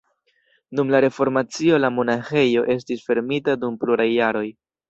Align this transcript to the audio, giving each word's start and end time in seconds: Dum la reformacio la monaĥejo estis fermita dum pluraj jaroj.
Dum 0.79 0.93
la 0.95 1.01
reformacio 1.05 1.79
la 1.83 1.93
monaĥejo 1.99 2.65
estis 2.79 3.07
fermita 3.11 3.59
dum 3.67 3.81
pluraj 3.85 4.13
jaroj. 4.19 4.47